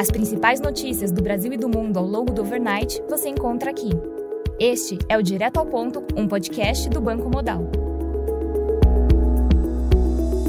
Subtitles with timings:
[0.00, 3.90] As principais notícias do Brasil e do mundo ao longo do overnight você encontra aqui.
[4.60, 7.68] Este é o Direto ao Ponto, um podcast do Banco Modal.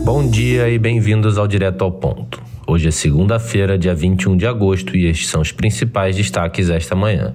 [0.06, 2.40] Bom dia e bem-vindos ao Direto ao Ponto.
[2.68, 7.34] Hoje é segunda-feira, dia 21 de agosto, e estes são os principais destaques esta manhã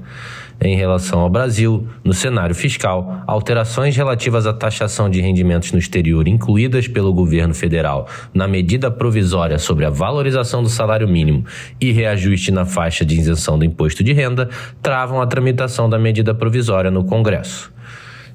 [0.61, 6.27] em relação ao Brasil, no cenário fiscal, alterações relativas à taxação de rendimentos no exterior
[6.29, 11.45] incluídas pelo governo federal na medida provisória sobre a valorização do salário mínimo
[11.81, 14.49] e reajuste na faixa de isenção do imposto de renda
[14.83, 17.73] travam a tramitação da medida provisória no Congresso.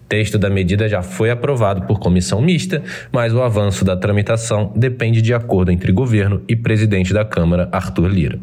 [0.08, 2.82] Texto da medida já foi aprovado por comissão mista,
[3.12, 8.08] mas o avanço da tramitação depende de acordo entre governo e presidente da Câmara, Arthur
[8.08, 8.40] Lira.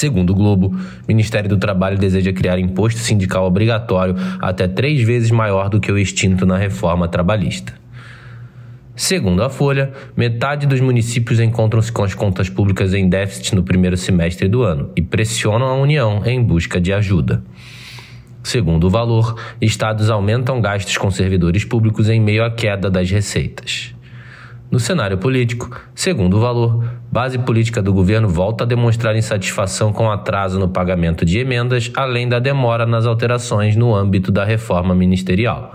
[0.00, 5.30] Segundo o Globo, o Ministério do Trabalho deseja criar imposto sindical obrigatório até três vezes
[5.30, 7.74] maior do que o extinto na reforma trabalhista.
[8.96, 13.94] Segundo a Folha, metade dos municípios encontram-se com as contas públicas em déficit no primeiro
[13.94, 17.42] semestre do ano e pressionam a União em busca de ajuda.
[18.42, 23.94] Segundo o valor, estados aumentam gastos com servidores públicos em meio à queda das receitas.
[24.70, 30.08] No cenário político, segundo o valor, base política do governo volta a demonstrar insatisfação com
[30.08, 35.74] atraso no pagamento de emendas, além da demora nas alterações no âmbito da reforma ministerial.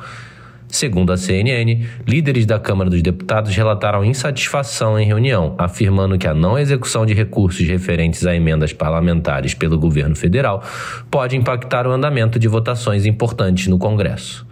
[0.69, 6.33] Segundo a CNN, líderes da Câmara dos Deputados relataram insatisfação em reunião, afirmando que a
[6.33, 10.63] não execução de recursos referentes a emendas parlamentares pelo governo federal
[11.11, 14.44] pode impactar o andamento de votações importantes no Congresso.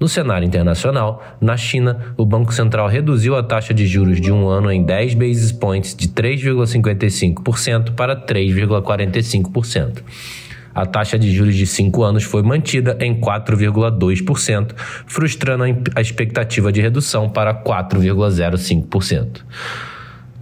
[0.00, 4.48] No cenário internacional, na China, o Banco Central reduziu a taxa de juros de um
[4.48, 10.02] ano em 10 basis points de 3,55% para 3,45%.
[10.74, 14.72] A taxa de juros de 5 anos foi mantida em 4,2%,
[15.06, 19.42] frustrando a expectativa de redução para 4,05%.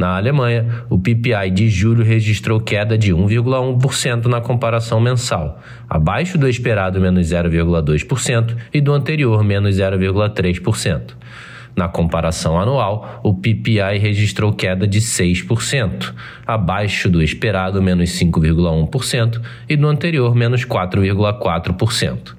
[0.00, 6.48] Na Alemanha, o PPI de julho registrou queda de 1,1% na comparação mensal, abaixo do
[6.48, 11.02] esperado menos 0,2% e do anterior menos 0,3%.
[11.76, 16.14] Na comparação anual, o PPI registrou queda de 6%,
[16.46, 19.38] abaixo do esperado menos 5,1%
[19.68, 22.34] e do anterior menos 4,4%.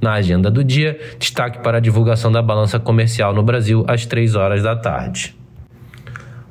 [0.00, 4.36] Na agenda do dia, destaque para a divulgação da balança comercial no Brasil às 3
[4.36, 5.41] horas da tarde.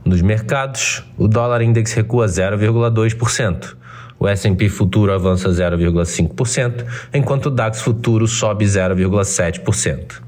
[0.04, 3.76] Nos mercados, o dólar index recua 0,2%.
[4.20, 10.22] O S&P futuro avança 0,5%, enquanto o DAX futuro sobe 0,7%.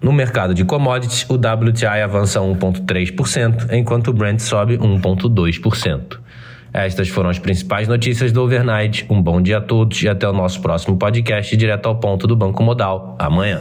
[0.00, 6.18] No mercado de commodities, o WTI avança 1,3%, enquanto o Brent sobe 1,2%.
[6.72, 9.06] Estas foram as principais notícias do Overnight.
[9.10, 12.36] Um bom dia a todos e até o nosso próximo podcast direto ao ponto do
[12.36, 13.60] Banco Modal, amanhã.